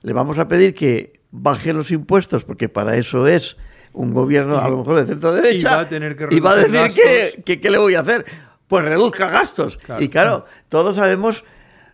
Le 0.02 0.14
vamos 0.14 0.38
a 0.40 0.48
pedir 0.48 0.74
que 0.74 1.20
baje 1.32 1.74
los 1.74 1.92
impuestos, 1.92 2.44
porque 2.44 2.70
para 2.70 2.96
eso 2.96 3.28
es 3.28 3.58
un 3.92 4.14
gobierno 4.14 4.60
a 4.60 4.70
lo 4.70 4.78
mejor 4.78 5.00
de 5.00 5.06
centro 5.06 5.34
derecha, 5.34 5.58
y 5.60 5.64
va 5.64 5.80
a, 5.82 5.90
tener 5.90 6.16
que 6.16 6.28
y 6.32 6.40
va 6.40 6.52
a 6.52 6.56
decir 6.56 7.44
que, 7.44 7.60
¿qué 7.60 7.70
le 7.70 7.78
voy 7.78 7.96
a 7.96 8.02
hacer? 8.02 8.26
Pues 8.68 8.86
reduzca 8.86 9.30
gastos. 9.30 9.80
y 10.00 10.10
claro, 10.10 10.46
todos 10.70 10.96
sabemos 10.96 11.44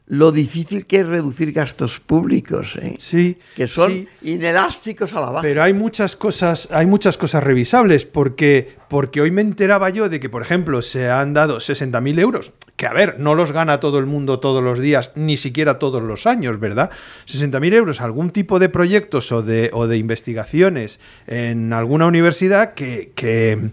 lo 0.07 0.31
difícil 0.31 0.85
que 0.85 0.99
es 0.99 1.07
reducir 1.07 1.51
gastos 1.51 1.99
públicos, 1.99 2.77
¿eh? 2.79 2.95
sí, 2.99 3.35
que 3.55 3.67
son 3.67 4.07
inelásticos 4.21 5.13
a 5.13 5.21
la 5.21 5.31
baja. 5.31 5.41
Pero 5.41 5.63
hay 5.63 5.73
muchas 5.73 6.15
cosas, 6.15 6.67
hay 6.71 6.85
muchas 6.85 7.17
cosas 7.17 7.43
revisables, 7.43 8.05
porque, 8.05 8.75
porque 8.87 9.21
hoy 9.21 9.31
me 9.31 9.41
enteraba 9.41 9.89
yo 9.89 10.07
de 10.07 10.19
que, 10.19 10.29
por 10.29 10.43
ejemplo, 10.43 10.83
se 10.83 11.09
han 11.09 11.33
dado 11.33 11.57
60.000 11.57 12.19
euros, 12.19 12.51
que 12.75 12.85
a 12.85 12.93
ver, 12.93 13.19
no 13.19 13.33
los 13.33 13.51
gana 13.51 13.79
todo 13.79 13.97
el 13.97 14.05
mundo 14.05 14.39
todos 14.39 14.63
los 14.63 14.77
días, 14.77 15.11
ni 15.15 15.37
siquiera 15.37 15.79
todos 15.79 16.03
los 16.03 16.27
años, 16.27 16.59
¿verdad? 16.59 16.91
60.000 17.27 17.73
euros, 17.73 17.99
algún 17.99 18.29
tipo 18.29 18.59
de 18.59 18.69
proyectos 18.69 19.31
o 19.31 19.41
de, 19.41 19.71
o 19.73 19.87
de 19.87 19.97
investigaciones 19.97 20.99
en 21.25 21.73
alguna 21.73 22.05
universidad 22.05 22.75
que, 22.75 23.11
que, 23.15 23.71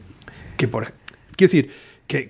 que 0.57 0.67
por, 0.67 0.95
quiero 1.37 1.53
decir, 1.53 1.71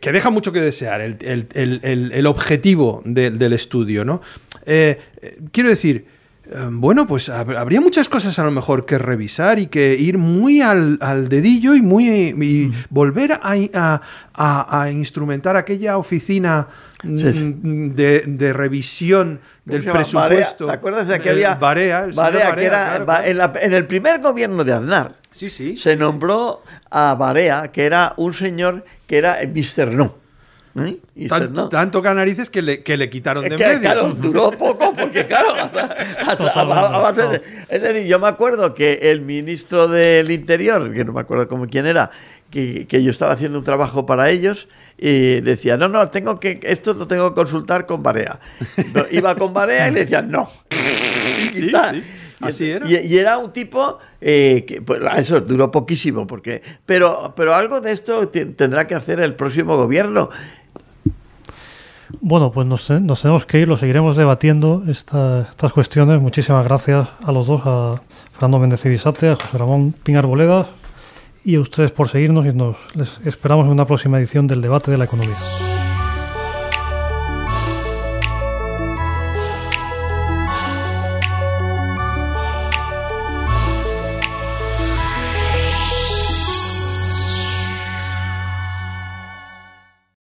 que, 0.01 0.13
deja 0.13 0.31
mucho 0.31 0.53
que 0.53 0.61
desear 0.61 1.01
el, 1.01 2.27
objetivo 2.27 3.03
del 3.05 3.53
estudio, 3.53 4.05
¿no? 4.05 4.23
Eh, 4.65 5.01
eh, 5.21 5.39
quiero 5.51 5.71
decir, 5.71 6.07
eh, 6.47 6.69
bueno, 6.71 7.07
pues 7.07 7.29
habría 7.29 7.81
muchas 7.81 8.09
cosas 8.09 8.39
a 8.39 8.45
lo 8.45 8.53
mejor 8.53 8.87
que 8.87 8.97
revisar 8.99 9.59
y 9.59 9.67
que 9.67 9.95
ir 9.95 10.19
muy 10.19 10.61
al, 10.61 10.99
dedillo 11.29 11.75
y 11.75 11.83
muy 11.83 12.33
mm. 12.33 12.85
volver 12.91 13.41
a, 13.43 14.89
instrumentar 14.91 15.57
aquella 15.57 15.99
oficina 15.99 16.69
mm, 17.03 17.95
De, 17.95 18.53
revisión 18.53 19.41
del 19.65 19.83
presupuesto. 19.83 20.67
¿Te 20.67 20.73
acuerdas 20.73 21.09
de 21.09 21.19
que 21.19 21.31
había 21.31 21.55
Barea, 21.57 22.05
el 22.05 22.13
Barea, 22.13 22.55
que 22.55 22.65
era 22.65 23.25
en, 23.61 23.73
el 23.73 23.87
primer 23.87 24.21
gobierno 24.21 24.63
de 24.63 24.73
Aznar? 24.75 25.17
Sí, 25.33 25.51
sí. 25.51 25.77
Se 25.77 25.97
nombró 25.97 26.63
a 26.91 27.15
Barea, 27.15 27.73
que 27.73 27.85
era 27.85 28.13
un 28.17 28.35
señor 28.35 28.85
que 29.13 29.19
era 29.19 29.41
Mr. 29.43 29.95
No. 29.95 30.17
¿Eh? 30.75 31.29
Tanto 31.71 32.01
canarices 32.01 32.49
que 32.49 32.63
le, 32.63 32.83
que 32.83 32.97
le 32.97 33.11
quitaron 33.11 33.45
de 33.45 33.59
medio. 33.59 33.79
Claro, 33.79 34.09
duró 34.15 34.53
poco 34.53 34.95
porque, 34.95 35.27
claro, 35.27 35.55
Es 37.69 37.83
decir, 37.83 38.07
yo 38.07 38.19
me 38.19 38.29
acuerdo 38.29 38.73
que 38.73 39.11
el 39.11 39.21
ministro 39.21 39.87
del 39.87 40.31
Interior, 40.31 40.95
que 40.95 41.05
no 41.05 41.13
me 41.13 41.21
acuerdo 41.21 41.47
cómo 41.47 41.67
quién 41.67 41.85
era, 41.85 42.11
que, 42.49 42.87
que, 42.87 43.03
yo 43.03 43.11
estaba 43.11 43.33
haciendo 43.35 43.59
un 43.59 43.65
trabajo 43.65 44.07
para 44.07 44.31
ellos 44.31 44.67
y 44.97 45.43
decía, 45.43 45.77
no, 45.77 45.89
no, 45.89 46.09
tengo 46.09 46.41
que, 46.41 46.59
esto 46.63 46.95
lo 46.95 47.07
tengo 47.07 47.29
que 47.29 47.35
consultar 47.35 47.85
con 47.85 48.03
Barea. 48.03 48.41
Iba 49.11 49.35
con 49.35 49.53
Barea 49.53 49.91
y 49.91 49.93
le 49.93 50.01
decían, 50.01 50.31
no. 50.31 50.49
sí, 50.71 51.69
sí. 51.69 51.73
Así 52.43 52.71
era. 52.71 52.89
Y, 52.89 53.17
era 53.17 53.39
un 53.39 53.53
tipo 53.53 53.99
eh, 54.21 54.65
que, 54.67 54.83
pues, 54.83 55.01
eso 55.17 55.41
duró 55.41 55.71
poquísimo, 55.71 56.27
porque, 56.27 56.63
pero, 56.87 57.33
pero 57.37 57.55
algo 57.55 57.81
de 57.81 57.93
esto 57.93 58.29
tendrá 58.29 58.87
que 58.87 58.95
hacer 58.95 59.21
el 59.21 59.35
próximo 59.35 59.77
gobierno. 59.77 60.31
Bueno, 62.21 62.53
pues 62.53 62.67
nos, 62.67 62.87
tenemos 62.87 63.47
que 63.47 63.61
ir, 63.61 63.69
lo 63.69 63.77
seguiremos 63.77 64.17
debatiendo 64.17 64.83
estas 64.87 65.73
cuestiones. 65.73 66.21
Muchísimas 66.21 66.65
gracias 66.65 67.09
a 67.25 67.33
los 67.33 67.47
dos, 67.47 67.63
a 67.65 67.95
Fernando 68.33 68.59
Méndez 68.59 68.85
Ibisate, 68.85 69.31
a 69.31 69.37
José 69.37 69.59
Ramón 69.59 69.95
Pinar 70.05 70.27
Boleda 70.27 70.67
y 71.45 71.57
a 71.57 71.61
ustedes 71.61 71.91
por 71.91 72.09
seguirnos 72.09 72.47
y 72.47 72.53
nos 72.53 72.77
les 72.95 73.19
esperamos 73.25 73.67
en 73.67 73.73
una 73.73 73.87
próxima 73.87 74.19
edición 74.19 74.47
del 74.47 74.63
debate 74.63 74.91
de 74.91 74.99
la 74.99 75.05
economía. 75.05 75.72